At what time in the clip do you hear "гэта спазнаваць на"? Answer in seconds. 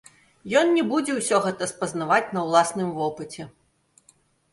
1.43-2.41